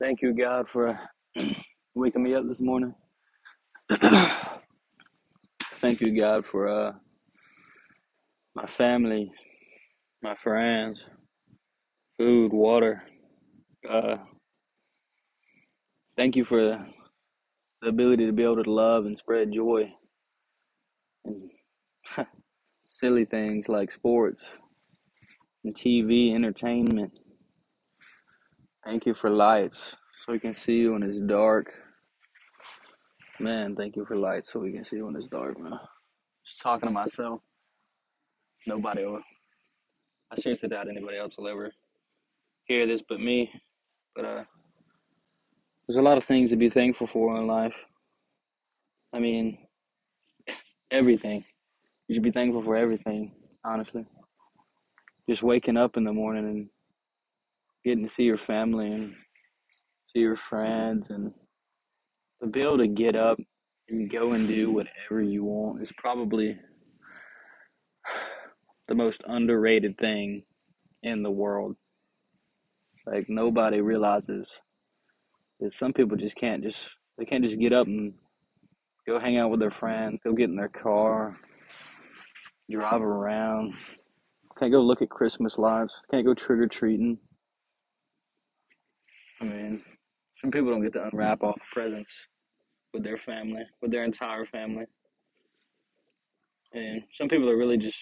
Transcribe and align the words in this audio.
Thank 0.00 0.22
you, 0.22 0.34
God, 0.34 0.68
for 0.68 0.98
waking 1.94 2.22
me 2.22 2.34
up 2.34 2.46
this 2.48 2.60
morning. 2.60 2.94
Thank 5.80 6.00
you, 6.00 6.16
God, 6.18 6.46
for 6.46 6.68
uh, 6.68 6.92
my 8.54 8.66
family, 8.66 9.32
my 10.22 10.34
friends, 10.34 11.06
food, 12.18 12.52
water. 12.52 13.02
Uh, 13.88 14.16
thank 16.16 16.36
you 16.36 16.44
for 16.44 16.60
the 17.82 17.88
ability 17.88 18.26
to 18.26 18.32
be 18.32 18.44
able 18.44 18.62
to 18.62 18.70
love 18.70 19.06
and 19.06 19.18
spread 19.18 19.52
joy 19.52 19.90
and 21.24 21.50
silly 22.88 23.24
things 23.24 23.68
like 23.68 23.92
sports 23.92 24.50
and 25.64 25.74
TV, 25.74 26.34
entertainment. 26.34 27.12
Thank 28.84 29.04
you 29.04 29.12
for 29.12 29.28
lights 29.28 29.94
so 30.18 30.32
we 30.32 30.40
can 30.40 30.54
see 30.54 30.76
you 30.76 30.92
when 30.92 31.02
it's 31.02 31.18
dark. 31.18 31.72
Man, 33.38 33.76
thank 33.76 33.94
you 33.94 34.06
for 34.06 34.16
lights 34.16 34.52
so 34.52 34.60
we 34.60 34.72
can 34.72 34.84
see 34.84 34.96
you 34.96 35.06
when 35.06 35.16
it's 35.16 35.26
dark, 35.26 35.60
man. 35.60 35.78
Just 36.46 36.62
talking 36.62 36.88
to 36.88 36.92
myself. 36.92 37.40
Nobody 38.66 39.04
will. 39.04 39.22
I 40.30 40.40
seriously 40.40 40.70
doubt 40.70 40.88
anybody 40.88 41.18
else 41.18 41.36
will 41.36 41.48
ever 41.48 41.70
hear 42.64 42.86
this 42.86 43.02
but 43.06 43.20
me. 43.20 43.50
But 44.16 44.24
uh, 44.24 44.44
there's 45.86 45.98
a 45.98 46.02
lot 46.02 46.18
of 46.18 46.24
things 46.24 46.50
to 46.50 46.56
be 46.56 46.70
thankful 46.70 47.06
for 47.06 47.36
in 47.36 47.46
life. 47.46 47.76
I 49.12 49.18
mean, 49.18 49.58
everything. 50.90 51.44
You 52.08 52.14
should 52.14 52.22
be 52.22 52.30
thankful 52.30 52.62
for 52.62 52.76
everything, 52.76 53.32
honestly. 53.64 54.06
Just 55.28 55.42
waking 55.42 55.76
up 55.76 55.96
in 55.96 56.04
the 56.04 56.12
morning 56.12 56.44
and 56.44 56.68
getting 57.84 58.04
to 58.04 58.12
see 58.12 58.24
your 58.24 58.38
family 58.38 58.92
and 58.92 59.14
see 60.06 60.20
your 60.20 60.36
friends 60.36 61.10
and 61.10 61.32
to 62.40 62.48
be 62.48 62.60
able 62.60 62.78
to 62.78 62.88
get 62.88 63.16
up 63.16 63.38
and 63.88 64.10
go 64.10 64.32
and 64.32 64.48
do 64.48 64.70
whatever 64.70 65.20
you 65.22 65.44
want 65.44 65.82
is 65.82 65.92
probably 65.98 66.58
the 68.88 68.94
most 68.94 69.22
underrated 69.26 69.96
thing 69.98 70.42
in 71.02 71.22
the 71.22 71.30
world. 71.30 71.76
Like 73.06 73.28
nobody 73.28 73.80
realizes 73.80 74.58
that 75.60 75.72
some 75.72 75.92
people 75.92 76.16
just 76.16 76.36
can't 76.36 76.62
just 76.62 76.90
they 77.18 77.24
can't 77.24 77.44
just 77.44 77.58
get 77.58 77.72
up 77.72 77.86
and 77.86 78.14
go 79.06 79.18
hang 79.18 79.36
out 79.36 79.50
with 79.50 79.60
their 79.60 79.70
friends, 79.70 80.20
go 80.24 80.32
get 80.32 80.48
in 80.48 80.56
their 80.56 80.68
car, 80.68 81.38
drive 82.70 83.02
around, 83.02 83.74
can't 84.58 84.72
go 84.72 84.80
look 84.80 85.02
at 85.02 85.10
Christmas 85.10 85.58
lights, 85.58 86.00
can't 86.10 86.24
go 86.24 86.34
trick 86.34 86.60
or 86.60 86.66
treating. 86.66 87.18
I 89.40 89.44
mean, 89.44 89.82
some 90.40 90.50
people 90.50 90.70
don't 90.70 90.82
get 90.82 90.92
to 90.94 91.06
unwrap 91.06 91.42
all 91.42 91.52
the 91.52 91.60
presents 91.72 92.12
with 92.92 93.04
their 93.04 93.16
family, 93.16 93.62
with 93.80 93.90
their 93.90 94.04
entire 94.04 94.44
family. 94.44 94.86
And 96.72 97.02
some 97.14 97.28
people 97.28 97.48
are 97.48 97.56
really 97.56 97.78
just 97.78 97.98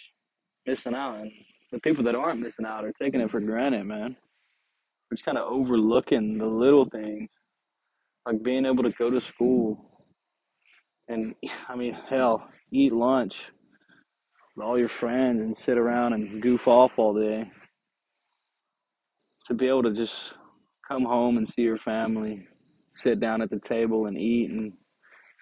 missing 0.67 0.95
out. 0.95 1.21
And 1.21 1.33
the 1.73 1.81
people 1.81 2.05
that 2.05 2.15
aren't 2.15 2.41
missing 2.41 2.67
out 2.67 2.85
are 2.85 2.93
taking 3.01 3.21
it 3.21 3.31
for 3.31 3.41
granted, 3.41 3.85
man. 3.85 4.17
We're 5.11 5.17
just 5.17 5.25
kind 5.25 5.39
of 5.39 5.51
overlooking 5.51 6.39
the 6.39 6.47
little 6.47 6.85
things, 6.85 7.31
like 8.27 8.43
being 8.43 8.67
able 8.67 8.83
to 8.83 8.91
go 8.91 9.11
to 9.11 9.21
school 9.21 9.85
and, 11.09 11.35
I 11.69 11.75
mean, 11.75 11.97
hell, 12.09 12.49
eat 12.71 12.93
lunch 12.93 13.45
with 14.55 14.67
all 14.67 14.79
your 14.79 14.89
friends 14.89 15.41
and 15.41 15.57
sit 15.57 15.79
around 15.79 16.13
and 16.13 16.43
goof 16.43 16.69
off 16.69 16.99
all 16.99 17.15
day. 17.15 17.51
To 19.47 19.55
be 19.55 19.69
able 19.69 19.85
to 19.85 19.93
just 19.95 20.35
come 20.89 21.05
home 21.05 21.37
and 21.37 21.47
see 21.47 21.63
your 21.63 21.77
family, 21.77 22.47
sit 22.91 23.21
down 23.21 23.43
at 23.43 23.51
the 23.51 23.59
table 23.59 24.07
and 24.07 24.17
eat 24.17 24.51
and 24.51 24.73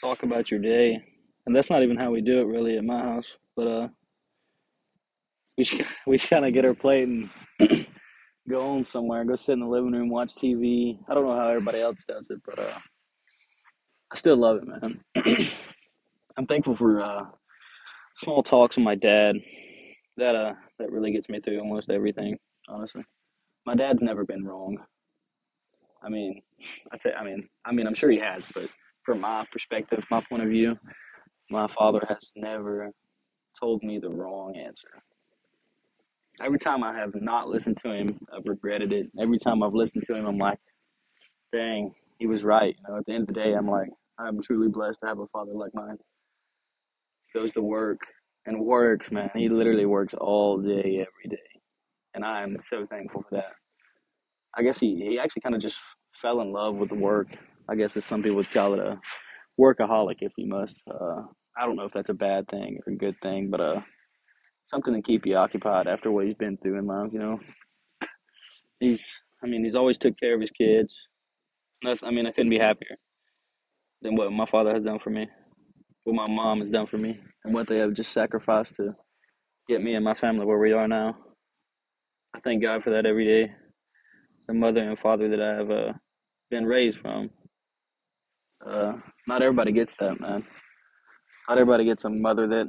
talk 0.01 0.23
about 0.23 0.51
your 0.51 0.61
day. 0.61 1.01
And 1.47 1.55
that's 1.55 1.71
not 1.71 1.83
even 1.83 1.97
how 1.97 2.11
we 2.11 2.21
do 2.21 2.41
it 2.41 2.47
really 2.47 2.77
at 2.77 2.85
my 2.85 3.01
house. 3.01 3.37
But 3.55 3.67
uh, 3.67 3.89
we 5.57 5.69
we 6.07 6.19
kind 6.19 6.45
of 6.45 6.53
get 6.53 6.65
our 6.65 6.75
plate 6.75 7.09
and 7.09 7.31
go 8.49 8.61
home 8.61 8.85
somewhere, 8.85 9.25
go 9.25 9.37
sit 9.37 9.53
in 9.53 9.61
the 9.61 9.67
living 9.67 9.93
room, 9.93 10.11
watch 10.11 10.35
TV. 10.35 10.99
I 11.09 11.15
don't 11.15 11.25
know 11.25 11.37
how 11.37 11.49
everybody 11.49 11.81
else 11.81 12.03
does 12.07 12.27
it, 12.31 12.41
but 12.45 12.59
uh, 12.59 12.79
I 14.13 14.17
still 14.17 14.37
love 14.37 14.59
it, 14.59 14.67
man. 14.67 15.01
I'm 16.37 16.47
thankful 16.47 16.75
for 16.75 17.01
uh, 17.01 17.25
small 18.17 18.43
talks 18.43 18.77
with 18.77 18.85
my 18.85 18.95
dad. 18.97 19.37
That 20.17 20.35
uh, 20.35 20.55
that 20.79 20.91
really 20.91 21.13
gets 21.13 21.29
me 21.29 21.41
through 21.41 21.61
almost 21.61 21.91
everything, 21.91 22.39
honestly. 22.69 23.05
My 23.65 23.75
dad's 23.75 24.03
never 24.03 24.25
been 24.25 24.45
wrong. 24.45 24.79
I 26.03 26.09
mean, 26.09 26.41
I'd 26.93 27.03
say, 27.03 27.13
I 27.13 27.25
mean, 27.25 27.49
I 27.65 27.73
mean, 27.73 27.87
I'm 27.87 27.95
sure 27.95 28.11
he 28.11 28.19
has, 28.19 28.45
but 28.55 28.69
from 29.05 29.21
my 29.21 29.47
perspective, 29.53 30.05
my 30.11 30.21
point 30.21 30.43
of 30.43 30.49
view, 30.49 30.77
my 31.51 31.67
father 31.69 32.05
has 32.09 32.31
never 32.37 32.91
told 33.59 33.83
me 33.83 33.99
the 33.99 34.11
wrong 34.11 34.57
answer. 34.57 34.89
Every 36.41 36.59
time 36.59 36.85
I 36.85 36.95
have 36.95 37.15
not 37.15 37.49
listened 37.49 37.79
to 37.79 37.93
him, 37.93 38.19
I've 38.35 38.47
regretted 38.47 38.93
it. 38.93 39.11
Every 39.19 39.39
time 39.39 39.63
I've 39.63 39.75
listened 39.75 40.05
to 40.07 40.15
him, 40.15 40.27
I'm 40.27 40.39
like, 40.39 40.59
dang, 41.53 41.95
he 42.19 42.27
was 42.27 42.43
right. 42.43 42.77
You 42.77 42.93
know, 42.93 42.99
at 42.99 43.07
the 43.07 43.13
end 43.13 43.23
of 43.23 43.29
the 43.29 43.35
day, 43.35 43.55
I'm 43.55 43.69
like, 43.69 43.89
I'm 44.19 44.43
truly 44.43 44.69
blessed 44.69 45.01
to 45.01 45.07
have 45.09 45.19
a 45.19 45.27
father 45.29 45.53
like 45.53 45.75
mine. 45.75 45.97
Goes 47.35 47.53
to 47.53 47.63
work 47.63 48.01
and 48.47 48.61
works, 48.61 49.11
man. 49.11 49.31
He 49.35 49.49
literally 49.49 49.87
works 49.87 50.15
all 50.15 50.59
day, 50.59 51.07
every 51.07 51.29
day. 51.31 51.61
And 52.15 52.25
I 52.25 52.43
am 52.43 52.57
so 52.71 52.87
thankful 52.87 53.25
for 53.29 53.37
that. 53.37 53.53
I 54.57 54.63
guess 54.63 54.81
he, 54.81 55.07
he 55.09 55.19
actually 55.19 55.43
kind 55.43 55.55
of 55.55 55.63
just 55.63 55.77
fell 56.23 56.41
in 56.41 56.53
love 56.53 56.77
with 56.77 56.91
the 56.91 56.95
work. 56.97 57.29
I 57.69 57.75
guess 57.77 57.97
as 57.97 58.05
some 58.05 58.23
people 58.23 58.37
would 58.39 58.51
call 58.53 58.75
it 58.75 58.81
a 58.81 58.99
workaholic, 59.61 60.19
if 60.21 60.33
you 60.39 60.49
must. 60.49 60.77
Uh, 60.91 61.23
I 61.59 61.67
don't 61.67 61.77
know 61.77 61.85
if 61.85 61.93
that's 61.93 62.11
a 62.11 62.15
bad 62.15 62.49
thing 62.49 62.79
or 62.87 62.93
a 62.93 62.97
good 62.97 63.17
thing, 63.23 63.51
but 63.51 63.61
uh, 63.61 63.81
something 64.69 64.95
to 64.95 65.03
keep 65.03 65.27
you 65.27 65.37
occupied 65.37 65.89
after 65.89 66.11
what 66.11 66.27
he's 66.27 66.37
been 66.37 66.59
through 66.59 66.79
in 66.79 66.87
life. 66.87 67.11
You 67.13 67.21
know, 67.21 67.41
he's, 68.81 69.07
I 69.43 69.47
mean, 69.47 69.65
he's 69.65 69.77
always 69.77 69.99
took 69.99 70.19
care 70.21 70.35
of 70.35 70.41
his 70.41 70.51
kids. 70.53 70.95
That's, 71.83 72.03
I 72.03 72.11
mean, 72.11 72.27
I 72.27 72.33
couldn't 72.33 72.51
be 72.51 72.59
happier 72.59 72.97
than 74.03 74.17
what 74.17 74.33
my 74.33 74.47
father 74.47 74.75
has 74.75 74.85
done 74.85 75.01
for 75.01 75.11
me, 75.11 75.29
what 76.05 76.17
my 76.17 76.29
mom 76.29 76.61
has 76.61 76.71
done 76.71 76.87
for 76.87 76.99
me, 76.99 77.21
and 77.45 77.55
what 77.55 77.69
they 77.69 77.79
have 77.79 77.95
just 77.95 78.13
sacrificed 78.13 78.77
to 78.77 78.95
get 79.69 79.83
me 79.83 79.95
and 79.95 80.05
my 80.05 80.15
family 80.15 80.47
where 80.47 80.59
we 80.59 80.73
are 80.73 80.89
now. 80.89 81.17
I 82.35 82.41
thank 82.41 82.63
God 82.63 82.83
for 82.85 82.91
that 82.91 83.07
every 83.07 83.27
day. 83.27 83.53
The 84.49 84.55
mother 84.55 84.83
and 84.83 84.99
father 84.99 85.29
that 85.29 85.41
I 85.41 85.55
have 85.55 85.71
uh, 85.71 85.93
been 86.51 86.67
raised 86.67 87.01
from. 87.01 87.31
Uh, 88.65 88.95
not 89.27 89.43
everybody 89.43 89.73
gets 89.73 89.95
that, 89.97 90.21
man. 90.21 90.45
Not 91.49 91.59
everybody 91.59 91.85
gets 91.85 92.05
a 92.05 92.11
mother 92.11 92.47
that, 92.49 92.67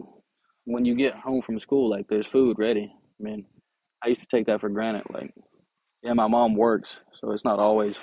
when 0.66 0.86
you 0.86 0.96
get 0.96 1.16
home 1.16 1.42
from 1.42 1.60
school, 1.60 1.90
like 1.90 2.08
there's 2.08 2.28
food 2.28 2.58
ready. 2.60 2.92
I 3.20 3.24
mean, 3.24 3.46
I 4.04 4.10
used 4.10 4.22
to 4.22 4.28
take 4.28 4.48
that 4.48 4.62
for 4.62 4.70
granted. 4.70 5.04
Like, 5.12 5.34
yeah, 6.04 6.14
my 6.14 6.28
mom 6.28 6.56
works, 6.56 6.98
so 7.20 7.32
it's 7.32 7.46
not 7.46 7.60
always 7.60 7.96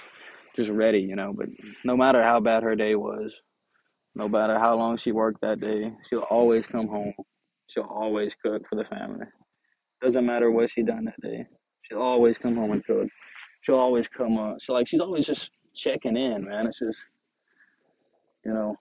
just 0.57 0.71
ready, 0.71 1.01
you 1.01 1.17
know. 1.17 1.33
But 1.37 1.49
no 1.85 1.97
matter 1.97 2.23
how 2.23 2.41
bad 2.41 2.63
her 2.63 2.75
day 2.75 2.95
was, 2.95 3.35
no 4.15 4.29
matter 4.29 4.59
how 4.59 4.77
long 4.77 4.97
she 4.97 5.13
worked 5.13 5.41
that 5.43 5.61
day, 5.61 5.93
she'll 6.09 6.27
always 6.31 6.67
come 6.67 6.89
home. 6.89 7.13
She'll 7.69 7.85
always 7.85 8.35
cook 8.35 8.63
for 8.69 8.77
the 8.77 8.85
family. 8.85 9.27
Doesn't 10.03 10.27
matter 10.27 10.51
what 10.51 10.71
she 10.71 10.83
done 10.83 11.05
that 11.07 11.21
day. 11.21 11.47
She'll 11.83 12.03
always 12.03 12.39
come 12.39 12.57
home 12.57 12.73
and 12.73 12.85
cook. 12.85 13.09
She'll 13.65 13.77
always 13.77 14.09
come 14.09 14.37
up. 14.37 14.59
So 14.61 14.75
like 14.75 14.87
she's 14.87 15.01
always 15.01 15.27
just 15.27 15.51
checking 15.75 16.17
in, 16.19 16.45
man. 16.45 16.67
It's 16.67 16.79
just 16.79 16.99
you 18.45 18.53
know 18.53 18.77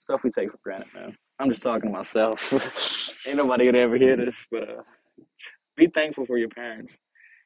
stuff 0.00 0.24
we 0.24 0.30
take 0.30 0.50
for 0.50 0.58
granted, 0.64 0.88
man. 0.92 1.16
I'm 1.38 1.48
just 1.48 1.62
talking 1.62 1.90
to 1.90 1.96
myself. 1.96 2.52
Ain't 3.26 3.36
nobody 3.36 3.66
gonna 3.66 3.78
ever 3.78 3.96
hear 3.96 4.16
this, 4.16 4.36
but 4.50 4.68
uh, 4.68 4.82
be 5.76 5.86
thankful 5.86 6.26
for 6.26 6.38
your 6.38 6.48
parents. 6.48 6.96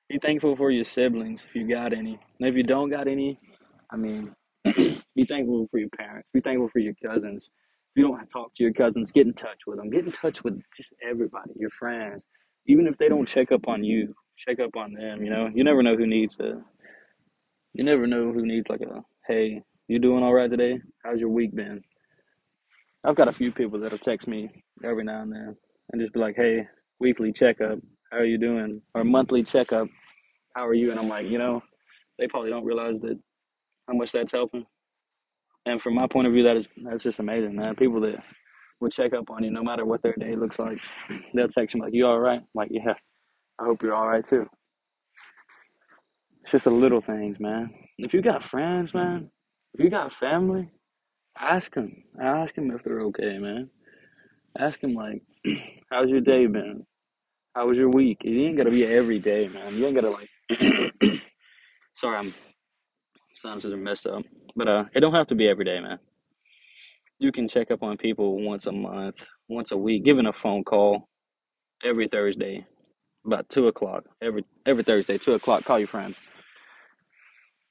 Be 0.09 0.19
thankful 0.19 0.57
for 0.57 0.71
your 0.71 0.85
siblings 0.85 1.45
if 1.47 1.55
you 1.55 1.69
got 1.69 1.93
any. 1.93 2.19
And 2.41 2.49
if 2.49 2.57
you 2.57 2.63
don't 2.63 2.89
got 2.89 3.07
any, 3.07 3.39
I 3.91 3.97
mean, 3.97 4.35
be 4.65 5.25
thankful 5.29 5.69
for 5.71 5.79
your 5.79 5.91
parents. 5.91 6.31
Be 6.33 6.41
thankful 6.41 6.69
for 6.69 6.79
your 6.79 6.95
cousins. 7.05 7.51
If 7.95 8.01
you 8.01 8.09
don't 8.09 8.27
talk 8.29 8.55
to 8.55 8.63
your 8.63 8.73
cousins, 8.73 9.11
get 9.11 9.27
in 9.27 9.35
touch 9.35 9.61
with 9.67 9.77
them. 9.77 9.91
Get 9.91 10.07
in 10.07 10.13
touch 10.13 10.43
with 10.43 10.61
just 10.77 10.95
everybody, 11.07 11.53
your 11.57 11.71
friends. 11.71 12.23
Even 12.67 12.87
if 12.87 12.97
they 12.97 13.11
don't 13.11 13.29
check 13.29 13.53
up 13.53 13.69
on 13.69 13.85
you, 13.85 14.15
check 14.37 14.61
up 14.61 14.77
on 14.77 14.93
them. 14.95 15.23
You 15.23 15.31
know, 15.31 15.51
you 15.55 15.65
never 15.65 15.83
know 15.83 15.97
who 15.97 16.07
needs 16.07 16.39
a. 16.41 16.63
You 17.73 17.85
never 17.85 18.07
know 18.07 18.33
who 18.33 18.47
needs 18.47 18.69
like 18.69 18.81
a. 18.83 19.03
Hey, 19.27 19.63
you 19.89 19.99
doing 19.99 20.23
all 20.23 20.35
right 20.35 20.51
today? 20.51 20.81
How's 21.05 21.21
your 21.21 21.31
week 21.31 21.55
been? 21.55 21.83
I've 23.05 23.17
got 23.17 23.29
a 23.29 23.33
few 23.33 23.53
people 23.53 23.79
that'll 23.81 23.99
text 23.99 24.27
me 24.27 24.51
every 24.85 25.05
now 25.05 25.23
and 25.23 25.33
then 25.33 25.57
and 25.93 26.01
just 26.01 26.13
be 26.13 26.21
like, 26.21 26.37
"Hey, 26.37 26.67
weekly 27.01 27.33
checkup, 27.33 27.79
how 28.11 28.19
are 28.19 28.25
you 28.25 28.39
doing?" 28.39 28.81
Or 28.95 29.05
monthly 29.05 29.43
checkup, 29.43 29.89
how 30.55 30.67
are 30.67 30.75
you? 30.75 30.91
And 30.91 30.99
I'm 30.99 31.09
like, 31.09 31.27
you 31.27 31.39
know, 31.39 31.63
they 32.19 32.27
probably 32.29 32.51
don't 32.51 32.65
realize 32.65 33.01
that 33.03 33.19
how 33.89 33.95
much 33.95 34.13
that's 34.13 34.33
helping. 34.33 34.65
And 35.67 35.81
from 35.83 35.95
my 35.95 36.07
point 36.07 36.27
of 36.27 36.33
view, 36.33 36.45
that 36.45 36.57
is 36.57 36.69
that's 36.85 37.03
just 37.03 37.21
amazing, 37.21 37.57
man. 37.57 37.75
People 37.77 38.01
that 38.03 38.23
will 38.81 38.91
check 38.91 39.15
up 39.15 39.31
on 39.31 39.45
you 39.45 39.51
no 39.51 39.63
matter 39.63 39.85
what 39.85 40.03
their 40.03 40.15
day 40.15 40.35
looks 40.37 40.59
like, 40.59 40.81
they'll 41.35 41.49
text 41.49 41.75
you 41.75 41.81
like, 41.83 41.95
"You 41.95 42.07
all 42.07 42.21
right?" 42.21 42.41
I'm 42.41 42.49
like, 42.55 42.71
yeah, 42.73 42.95
I 43.61 43.65
hope 43.65 43.83
you're 43.83 43.95
all 43.95 44.09
right 44.09 44.25
too. 44.25 44.49
It's 46.43 46.53
just 46.53 46.65
the 46.65 46.71
little 46.71 47.01
things, 47.01 47.41
man. 47.41 47.71
If 47.99 48.15
you 48.15 48.23
got 48.23 48.45
friends, 48.45 48.95
man, 48.95 49.31
if 49.75 49.85
you 49.85 49.91
got 49.91 50.13
family, 50.13 50.71
ask 51.39 51.75
them. 51.75 52.05
Ask 52.21 52.55
them 52.57 52.71
if 52.73 52.85
they're 52.85 53.03
okay, 53.03 53.39
man. 53.39 53.71
Ask 54.59 54.81
them 54.81 54.95
like, 54.95 55.23
how's 55.91 56.11
your 56.11 56.21
day 56.23 56.47
been? 56.47 56.87
How 57.55 57.69
was 57.69 57.79
your 57.79 57.91
week? 57.91 58.23
It 58.25 58.31
ain't 58.47 58.59
gotta 58.59 58.71
be 58.71 58.87
every 58.87 59.19
day, 59.21 59.49
man. 59.49 59.77
You 59.77 59.87
ain't 59.87 59.97
gotta 59.97 60.11
like. 60.11 60.31
Sorry, 61.97 62.19
I'm 62.19 62.35
sinuses 63.35 63.73
are 63.73 63.77
messed 63.79 64.07
up, 64.07 64.25
but 64.57 64.69
uh, 64.69 64.85
it 64.95 65.01
don't 65.01 65.15
have 65.15 65.29
to 65.29 65.37
be 65.37 65.49
every 65.49 65.65
day, 65.67 65.81
man. 65.81 65.99
You 67.19 67.33
can 67.33 67.49
check 67.49 67.71
up 67.71 67.83
on 67.83 67.97
people 67.99 68.43
once 68.45 68.67
a 68.67 68.73
month, 68.73 69.27
once 69.49 69.73
a 69.73 69.77
week, 69.79 70.05
giving 70.05 70.27
a 70.27 70.33
phone 70.35 70.65
call 70.65 71.09
every 71.85 72.09
Thursday 72.09 72.67
about 73.27 73.49
two 73.51 73.69
o'clock. 73.69 74.05
Every 74.23 74.45
every 74.67 74.85
Thursday, 74.85 75.19
two 75.19 75.35
o'clock. 75.35 75.65
Call 75.65 75.79
your 75.79 75.89
friends. 75.89 76.19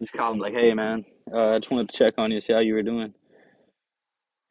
Just 0.01 0.13
call 0.13 0.31
them 0.31 0.39
like, 0.39 0.53
hey, 0.53 0.73
man, 0.73 1.05
uh, 1.33 1.51
I 1.55 1.59
just 1.59 1.71
wanted 1.71 1.89
to 1.89 1.97
check 1.97 2.15
on 2.17 2.31
you, 2.31 2.41
see 2.41 2.53
how 2.53 2.59
you 2.59 2.75
were 2.75 2.83
doing, 2.83 3.13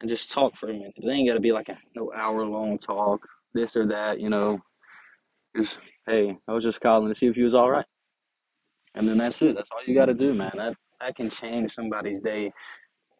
and 0.01 0.09
just 0.09 0.31
talk 0.31 0.57
for 0.57 0.69
a 0.69 0.73
minute. 0.73 0.93
It 0.97 1.09
ain't 1.09 1.29
gotta 1.29 1.41
be 1.41 1.53
like 1.53 1.69
a 1.69 1.77
no 1.95 2.11
hour 2.13 2.45
long 2.45 2.77
talk, 2.79 3.27
this 3.53 3.75
or 3.75 3.87
that, 3.87 4.19
you 4.19 4.29
know. 4.29 4.61
Just 5.57 5.77
hey, 6.07 6.37
I 6.47 6.53
was 6.53 6.63
just 6.63 6.81
calling 6.81 7.09
to 7.09 7.15
see 7.15 7.27
if 7.27 7.37
you 7.37 7.45
was 7.45 7.55
all 7.55 7.71
right, 7.71 7.85
and 8.95 9.07
then 9.07 9.17
that's 9.19 9.41
it. 9.41 9.55
That's 9.55 9.69
all 9.71 9.79
you 9.87 9.95
gotta 9.95 10.13
do, 10.15 10.33
man. 10.33 10.53
That 10.57 10.75
that 11.01 11.15
can 11.15 11.29
change 11.29 11.73
somebody's 11.75 12.21
day 12.21 12.49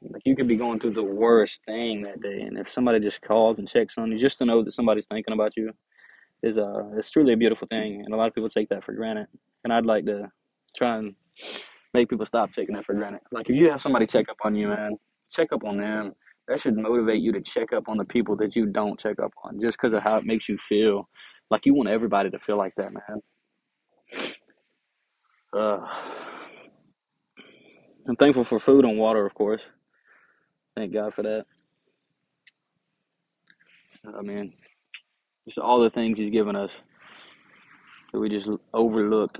Like 0.02 0.24
you 0.26 0.36
could 0.36 0.48
be 0.48 0.56
going 0.56 0.80
through 0.80 0.94
the 0.94 1.04
worst 1.04 1.62
thing 1.68 2.04
that 2.04 2.22
day, 2.22 2.42
and 2.42 2.58
if 2.58 2.72
somebody 2.72 3.00
just 3.00 3.22
calls 3.22 3.60
and 3.60 3.68
checks 3.70 3.98
on 3.98 4.12
you, 4.12 4.20
just 4.20 4.40
to 4.40 4.46
know 4.46 4.64
that 4.64 4.72
somebody's 4.74 5.08
thinking 5.08 5.34
about 5.34 5.58
you 5.58 5.72
is 6.44 6.58
uh, 6.58 6.84
it's 6.98 7.10
truly 7.10 7.34
a 7.34 7.38
beautiful 7.38 7.68
thing, 7.68 8.04
and 8.06 8.14
a 8.14 8.18
lot 8.18 8.28
of 8.28 8.36
people 8.36 8.50
take 8.50 8.70
that 8.70 8.84
for 8.84 8.94
granted. 8.94 9.28
And 9.64 9.74
I'd 9.74 9.86
like 9.86 10.06
to 10.06 10.30
try 10.76 10.98
and 10.98 11.16
make 11.94 12.10
people 12.10 12.26
stop 12.26 12.54
taking 12.54 12.76
that 12.76 12.86
for 12.86 12.94
granted. 12.94 13.22
Like 13.32 13.50
if 13.50 13.56
you 13.56 13.70
have 13.72 13.82
somebody 13.82 14.06
check 14.06 14.30
up 14.30 14.38
on 14.44 14.56
you, 14.56 14.68
man, 14.68 14.98
check 15.32 15.54
up 15.54 15.64
on 15.64 15.78
them. 15.78 16.14
That 16.48 16.60
should 16.60 16.78
motivate 16.78 17.22
you 17.22 17.32
to 17.32 17.42
check 17.42 17.72
up 17.72 17.88
on 17.88 17.98
the 17.98 18.04
people 18.04 18.36
that 18.38 18.56
you 18.56 18.66
don't 18.66 19.00
check 19.00 19.20
up 19.20 19.32
on, 19.46 19.62
just 19.62 19.78
because 19.78 19.94
of 19.94 20.04
how 20.04 20.18
it 20.18 20.26
makes 20.26 20.50
you 20.50 20.58
feel. 20.58 21.08
Like 21.50 21.66
you 21.66 21.74
want 21.74 21.90
everybody 21.90 22.30
to 22.30 22.40
feel 22.40 22.58
like 22.58 22.74
that, 22.76 22.92
man. 22.92 23.22
Uh, 25.54 25.88
I'm 28.08 28.16
thankful 28.18 28.44
for 28.44 28.60
food 28.60 28.84
and 28.84 28.98
water, 28.98 29.26
of 29.26 29.34
course. 29.34 29.64
Thank 30.76 30.94
God 30.94 31.14
for 31.14 31.24
that. 31.24 31.46
I 34.18 34.22
mean, 34.22 34.54
just 35.46 35.58
all 35.58 35.82
the 35.82 35.90
things 35.90 36.20
He's 36.20 36.30
given 36.30 36.56
us 36.56 36.72
that 38.12 38.20
we 38.20 38.30
just 38.30 38.50
overlook. 38.74 39.38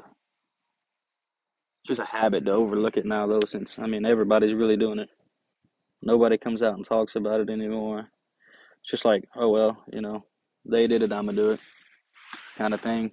It's 1.84 1.88
just 1.88 2.00
a 2.00 2.06
habit 2.06 2.46
to 2.46 2.52
overlook 2.52 2.98
it 2.98 3.06
now, 3.06 3.28
though, 3.28 3.42
since, 3.46 3.78
I 3.78 3.88
mean, 3.88 4.06
everybody's 4.06 4.54
really 4.54 4.78
doing 4.78 5.00
it. 5.00 5.10
Nobody 6.02 6.38
comes 6.38 6.64
out 6.64 6.76
and 6.76 6.86
talks 6.86 7.16
about 7.16 7.42
it 7.42 7.50
anymore. 7.50 8.00
It's 8.82 8.92
just 8.92 9.06
like, 9.06 9.24
oh, 9.36 9.50
well, 9.50 9.84
you 9.92 10.02
know, 10.02 10.26
they 10.66 10.88
did 10.88 11.02
it, 11.02 11.14
I'm 11.14 11.26
going 11.26 11.36
to 11.36 11.42
do 11.42 11.52
it, 11.52 11.60
kind 12.58 12.74
of 12.74 12.82
thing. 12.82 13.12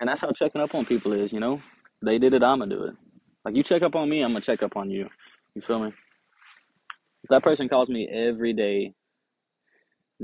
And 0.00 0.08
that's 0.08 0.20
how 0.20 0.32
checking 0.32 0.60
up 0.60 0.74
on 0.74 0.84
people 0.84 1.12
is, 1.12 1.32
you 1.32 1.40
know? 1.40 1.60
They 2.02 2.18
did 2.18 2.34
it, 2.34 2.42
I'm 2.42 2.58
going 2.58 2.70
to 2.70 2.76
do 2.76 2.84
it. 2.84 2.94
Like, 3.44 3.56
you 3.56 3.62
check 3.62 3.82
up 3.82 3.96
on 3.96 4.08
me, 4.08 4.22
I'm 4.22 4.32
going 4.32 4.42
to 4.42 4.46
check 4.46 4.62
up 4.62 4.76
on 4.76 4.90
you. 4.90 5.08
You 5.54 5.62
feel 5.62 5.80
me? 5.80 5.92
If 7.22 7.30
that 7.30 7.42
person 7.42 7.68
calls 7.68 7.88
me 7.88 8.08
every 8.08 8.52
day, 8.52 8.92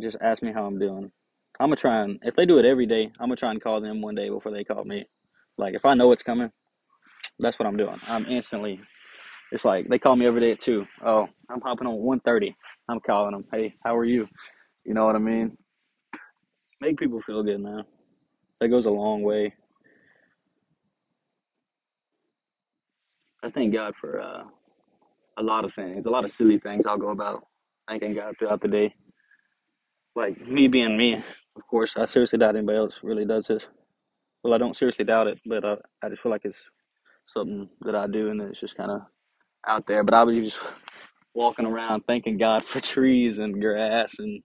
just 0.00 0.18
ask 0.20 0.42
me 0.42 0.52
how 0.52 0.66
I'm 0.66 0.78
doing. 0.78 1.10
I'm 1.60 1.70
to 1.70 1.76
try 1.76 2.02
and, 2.04 2.20
if 2.24 2.36
they 2.36 2.46
do 2.46 2.58
it 2.58 2.66
every 2.66 2.86
day, 2.86 3.12
I'm 3.20 3.30
to 3.30 3.36
try 3.36 3.52
and 3.52 3.62
call 3.62 3.80
them 3.82 4.02
one 4.02 4.16
day 4.16 4.30
before 4.30 4.52
they 4.52 4.64
call 4.64 4.84
me. 4.84 5.06
Like, 5.58 5.74
if 5.74 5.84
I 5.86 5.94
know 5.94 6.12
it's 6.12 6.24
coming, 6.24 6.50
that's 7.40 7.58
what 7.58 7.66
I'm 7.68 7.76
doing. 7.78 8.00
I'm 8.08 8.26
instantly 8.26 8.80
It's 9.50 9.64
like 9.64 9.88
they 9.88 9.98
call 9.98 10.16
me 10.16 10.26
every 10.26 10.40
day 10.40 10.52
at 10.52 10.60
two. 10.60 10.86
Oh, 11.04 11.28
I'm 11.50 11.60
hopping 11.62 11.86
on 11.86 11.96
one 11.96 12.20
thirty. 12.20 12.54
I'm 12.88 13.00
calling 13.00 13.32
them. 13.32 13.44
Hey, 13.52 13.74
how 13.84 13.96
are 13.96 14.04
you? 14.04 14.28
You 14.84 14.94
know 14.94 15.06
what 15.06 15.16
I 15.16 15.20
mean? 15.20 15.56
Make 16.80 16.98
people 16.98 17.20
feel 17.20 17.42
good, 17.42 17.60
man. 17.60 17.84
That 18.60 18.68
goes 18.68 18.86
a 18.86 18.90
long 18.90 19.22
way. 19.22 19.54
I 23.44 23.50
thank 23.50 23.74
God 23.74 23.94
for 24.00 24.20
uh, 24.20 24.44
a 25.38 25.42
lot 25.42 25.64
of 25.64 25.74
things, 25.74 26.06
a 26.06 26.10
lot 26.10 26.24
of 26.24 26.32
silly 26.32 26.58
things. 26.58 26.86
I'll 26.86 26.98
go 26.98 27.10
about 27.10 27.44
thanking 27.88 28.14
God 28.14 28.34
throughout 28.38 28.62
the 28.62 28.68
day. 28.68 28.94
Like 30.16 30.40
me 30.46 30.68
being 30.68 30.96
me, 30.98 31.24
of 31.56 31.66
course. 31.68 31.94
I 31.96 32.06
seriously 32.06 32.38
doubt 32.38 32.56
anybody 32.56 32.78
else 32.78 33.00
really 33.02 33.26
does 33.26 33.46
this. 33.48 33.64
Well, 34.44 34.54
I 34.54 34.58
don't 34.58 34.76
seriously 34.76 35.04
doubt 35.06 35.28
it, 35.28 35.40
but 35.46 35.64
uh, 35.64 35.76
I 36.02 36.08
just 36.10 36.22
feel 36.22 36.32
like 36.32 36.44
it's 36.44 36.68
something 37.28 37.68
that 37.82 37.94
I 37.96 38.06
do, 38.08 38.30
and 38.30 38.40
it's 38.42 38.60
just 38.60 38.76
kind 38.76 38.90
of 38.92 39.02
out 39.68 39.86
there. 39.86 40.04
But 40.04 40.14
I 40.14 40.24
was 40.24 40.36
just 40.36 40.58
walking 41.34 41.66
around 41.66 42.02
thanking 42.06 42.38
God 42.38 42.64
for 42.64 42.80
trees 42.80 43.38
and 43.38 43.60
grass 43.60 44.14
and 44.18 44.38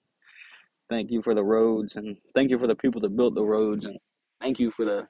Thank 0.90 1.10
you 1.12 1.22
for 1.24 1.34
the 1.34 1.44
roads 1.44 1.96
and 1.96 2.16
thank 2.36 2.52
you 2.52 2.60
for 2.60 2.68
the 2.68 2.75
people 2.75 3.02
that 3.02 3.16
built 3.18 3.34
the 3.34 3.44
roads 3.44 3.86
and 3.86 3.98
thank 4.42 4.60
you 4.60 4.69
for 4.72 4.86
the 4.86 5.07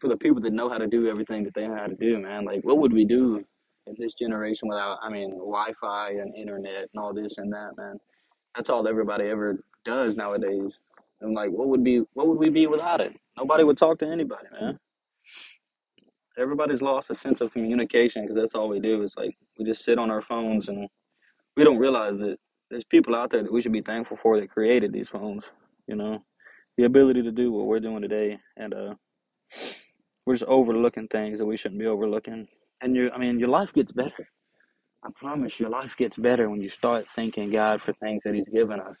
for 0.00 0.08
the 0.08 0.16
people 0.16 0.40
that 0.42 0.52
know 0.52 0.68
how 0.68 0.78
to 0.78 0.88
do 0.88 1.08
everything 1.08 1.44
that 1.44 1.54
they 1.54 1.68
know 1.68 1.76
how 1.76 1.86
to 1.86 1.96
do, 1.96 2.18
man. 2.18 2.44
Like 2.44 2.62
what 2.64 2.78
would 2.78 2.92
we 2.92 3.04
do 3.06 3.44
in 3.86 3.96
this 3.98 4.14
generation 4.14 4.68
without 4.68 4.98
I 5.02 5.10
mean 5.10 5.30
Wi-Fi 5.32 6.10
and 6.12 6.34
internet 6.36 6.88
and 6.94 7.02
all 7.02 7.14
this 7.14 7.38
and 7.38 7.52
that, 7.52 7.72
man. 7.78 7.98
That's 8.56 8.70
all 8.70 8.88
everybody 8.88 9.26
ever 9.26 9.64
does 9.84 10.16
nowadays. 10.16 10.78
And 11.22 11.34
like 11.34 11.50
what 11.50 11.68
would 11.68 11.84
be 11.84 12.02
what 12.14 12.28
would 12.28 12.38
we 12.38 12.50
be 12.50 12.66
without 12.66 13.00
it? 13.00 13.16
Nobody 13.38 13.64
would 13.64 13.78
talk 13.78 13.98
to 14.00 14.08
anybody, 14.08 14.46
man. 14.60 14.78
Everybody's 16.38 16.82
lost 16.82 17.10
a 17.10 17.14
sense 17.14 17.40
of 17.40 17.52
communication 17.52 18.22
because 18.22 18.36
that's 18.36 18.54
all 18.54 18.68
we 18.68 18.80
do 18.80 19.02
is 19.02 19.14
like 19.16 19.36
we 19.58 19.64
just 19.64 19.84
sit 19.84 19.98
on 19.98 20.10
our 20.10 20.22
phones 20.22 20.68
and 20.68 20.88
we 21.56 21.64
don't 21.64 21.78
realize 21.78 22.18
that 22.18 22.38
there's 22.70 22.84
people 22.84 23.14
out 23.16 23.30
there 23.30 23.42
that 23.42 23.52
we 23.52 23.62
should 23.62 23.72
be 23.72 23.82
thankful 23.82 24.18
for 24.22 24.40
that 24.40 24.50
created 24.50 24.92
these 24.92 25.10
phones, 25.10 25.44
you 25.88 25.96
know 25.96 26.20
the 26.78 26.84
ability 26.84 27.22
to 27.22 27.32
do 27.32 27.52
what 27.52 27.66
we're 27.66 27.80
doing 27.80 28.02
today, 28.02 28.38
and 28.56 28.74
uh, 28.74 28.94
we're 30.26 30.34
just 30.34 30.48
overlooking 30.48 31.08
things 31.08 31.38
that 31.38 31.46
we 31.46 31.56
shouldn't 31.56 31.80
be 31.80 31.86
overlooking. 31.86 32.48
And 32.80 32.96
you, 32.96 33.10
I 33.14 33.18
mean, 33.18 33.38
your 33.38 33.48
life 33.48 33.72
gets 33.72 33.92
better. 33.92 34.28
I 35.04 35.10
promise, 35.16 35.60
your 35.60 35.70
life 35.70 35.96
gets 35.96 36.16
better 36.16 36.50
when 36.50 36.62
you 36.62 36.68
start 36.68 37.06
thanking 37.14 37.50
God 37.50 37.82
for 37.82 37.92
things 37.94 38.22
that 38.24 38.34
He's 38.34 38.48
given 38.52 38.80
us. 38.80 38.96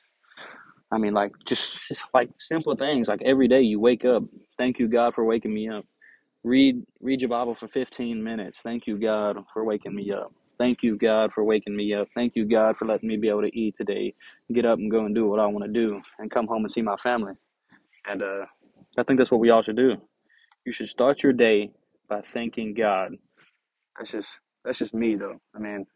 I 0.92 0.98
mean, 0.98 1.14
like 1.14 1.32
just, 1.46 1.88
just 1.88 2.04
like 2.14 2.30
simple 2.40 2.76
things, 2.76 3.08
like 3.08 3.22
every 3.24 3.48
day 3.48 3.62
you 3.62 3.80
wake 3.80 4.06
up, 4.06 4.24
thank 4.58 4.80
you 4.80 4.88
God 4.88 5.14
for 5.14 5.24
waking 5.24 5.54
me 5.54 5.70
up. 5.70 5.86
Read 6.44 6.84
read 7.00 7.20
your 7.20 7.30
Bible 7.30 7.54
for 7.54 7.68
15 7.68 8.22
minutes. 8.22 8.60
Thank 8.62 8.86
you 8.86 8.98
God 8.98 9.38
for 9.52 9.64
waking 9.64 9.94
me 9.94 10.12
up. 10.12 10.32
Thank 10.58 10.82
you 10.82 10.96
God 10.96 11.32
for 11.34 11.44
waking 11.44 11.76
me 11.76 11.94
up. 11.94 12.08
Thank 12.16 12.36
you 12.36 12.46
God 12.46 12.76
for 12.78 12.86
letting 12.86 13.08
me 13.08 13.16
be 13.18 13.28
able 13.28 13.42
to 13.42 13.58
eat 13.58 13.76
today. 13.78 14.14
Get 14.52 14.66
up 14.66 14.78
and 14.78 14.90
go 14.90 15.04
and 15.06 15.14
do 15.14 15.28
what 15.28 15.40
I 15.40 15.46
want 15.46 15.66
to 15.66 15.72
do 15.72 16.00
and 16.18 16.30
come 16.30 16.48
home 16.48 16.64
and 16.64 16.70
see 16.70 16.82
my 16.82 16.96
family. 16.96 17.34
And 18.08 18.22
uh, 18.22 18.46
I 18.98 19.04
think 19.04 19.18
that's 19.18 19.30
what 19.30 19.40
we 19.40 19.50
all 19.50 19.62
should 19.62 19.76
do. 19.76 19.96
You 20.66 20.72
should 20.72 20.88
start 20.88 21.22
your 21.22 21.32
day 21.32 21.72
by 22.08 22.22
thanking 22.22 22.74
God. 22.74 23.16
That's 23.98 24.12
just 24.12 24.38
that's 24.64 24.78
just 24.78 24.94
me 24.94 25.16
though. 25.16 25.40
I 25.54 25.60
mean, 25.60 25.86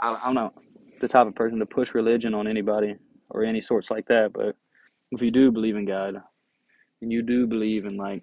I, 0.00 0.18
I'm 0.24 0.34
not 0.34 0.54
the 1.00 1.08
type 1.08 1.26
of 1.28 1.34
person 1.36 1.58
to 1.60 1.66
push 1.66 1.94
religion 1.94 2.34
on 2.34 2.48
anybody 2.48 2.96
or 3.30 3.44
any 3.44 3.60
sorts 3.60 3.90
like 3.90 4.06
that. 4.08 4.32
But 4.32 4.56
if 5.10 5.22
you 5.22 5.30
do 5.30 5.52
believe 5.52 5.76
in 5.76 5.86
God 5.86 6.16
and 7.02 7.12
you 7.12 7.22
do 7.22 7.46
believe 7.46 7.84
in 7.86 7.96
like 7.96 8.22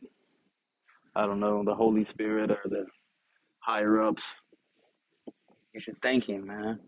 I 1.16 1.26
don't 1.26 1.40
know 1.40 1.64
the 1.64 1.76
Holy 1.76 2.04
Spirit 2.04 2.52
or 2.52 2.62
the 2.66 2.86
higher 3.60 4.02
ups, 4.02 4.26
you 5.74 5.80
should 5.80 6.02
thank 6.02 6.28
Him, 6.28 6.48
man. 6.48 6.80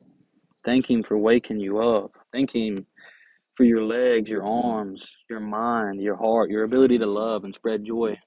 Thank 0.64 0.90
Him 0.90 1.04
for 1.04 1.18
waking 1.18 1.60
you 1.60 1.80
up. 1.80 2.12
Thank 2.34 2.56
Him 2.56 2.86
for 3.56 3.64
your 3.64 3.84
legs, 3.84 4.30
your 4.30 4.44
arms, 4.46 5.08
your 5.30 5.40
mind, 5.40 6.02
your 6.02 6.18
heart, 6.18 6.50
your 6.50 6.64
ability 6.64 6.98
to 7.00 7.06
love 7.06 7.44
and 7.44 7.56
spread 7.56 7.84
joy. 7.86 8.18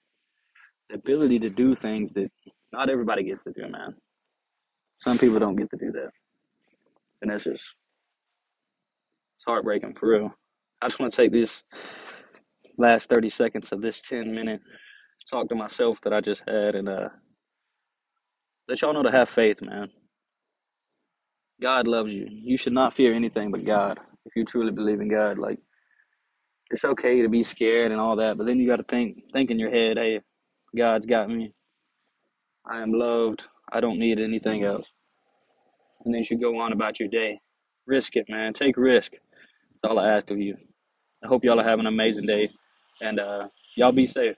The 0.88 0.96
ability 0.96 1.38
to 1.40 1.50
do 1.50 1.74
things 1.74 2.14
that 2.14 2.30
not 2.72 2.88
everybody 2.88 3.24
gets 3.24 3.44
to 3.44 3.52
do, 3.52 3.68
man. 3.68 3.94
Some 5.02 5.18
people 5.18 5.38
don't 5.38 5.56
get 5.56 5.70
to 5.70 5.76
do 5.76 5.92
that. 5.92 6.10
And 7.22 7.30
that's 7.30 7.44
just 7.44 7.62
heartbreaking 9.48 9.94
for 9.94 10.10
real. 10.10 10.34
I 10.82 10.88
just 10.88 11.00
want 11.00 11.12
to 11.12 11.16
take 11.16 11.32
these 11.32 11.62
last 12.78 13.08
30 13.10 13.30
seconds 13.30 13.72
of 13.72 13.82
this 13.82 14.02
10 14.02 14.34
minute 14.34 14.60
talk 15.30 15.48
to 15.48 15.54
myself 15.54 15.98
that 16.04 16.12
I 16.12 16.20
just 16.20 16.42
had 16.46 16.74
and 16.74 16.88
uh, 16.88 17.08
let 18.68 18.82
y'all 18.82 18.94
know 18.94 19.02
to 19.02 19.10
have 19.10 19.28
faith, 19.30 19.62
man. 19.62 19.88
God 21.62 21.88
loves 21.88 22.12
you. 22.12 22.28
You 22.30 22.58
should 22.58 22.74
not 22.74 22.94
fear 22.94 23.14
anything 23.14 23.50
but 23.50 23.64
God 23.64 23.98
if 24.26 24.36
you 24.36 24.44
truly 24.44 24.72
believe 24.72 25.00
in 25.00 25.08
God. 25.10 25.38
Like, 25.38 25.58
it's 26.70 26.84
okay 26.84 27.22
to 27.22 27.28
be 27.28 27.42
scared 27.42 27.92
and 27.92 28.00
all 28.00 28.16
that, 28.16 28.38
but 28.38 28.46
then 28.46 28.58
you 28.58 28.66
got 28.68 28.76
to 28.76 28.84
think, 28.84 29.22
think 29.32 29.50
in 29.50 29.58
your 29.58 29.70
head, 29.70 29.98
hey, 29.98 30.20
God's 30.76 31.06
got 31.06 31.28
me. 31.30 31.52
I 32.70 32.82
am 32.82 32.92
loved. 32.92 33.42
I 33.72 33.80
don't 33.80 33.98
need 33.98 34.20
anything 34.20 34.64
else. 34.64 34.86
And 36.04 36.14
then 36.14 36.20
you 36.20 36.26
should 36.26 36.40
go 36.42 36.60
on 36.60 36.72
about 36.72 37.00
your 37.00 37.08
day. 37.08 37.40
Risk 37.86 38.16
it, 38.16 38.26
man. 38.28 38.52
Take 38.52 38.76
risk. 38.76 39.12
That's 39.82 39.92
all 39.92 40.00
I 40.00 40.10
ask 40.16 40.30
of 40.30 40.38
you. 40.40 40.56
I 41.24 41.28
hope 41.28 41.44
y'all 41.44 41.60
are 41.60 41.64
having 41.64 41.86
an 41.86 41.92
amazing 41.94 42.26
day. 42.26 42.50
And 43.02 43.20
uh, 43.20 43.48
y'all 43.76 43.92
be 43.92 44.06
safe. 44.06 44.36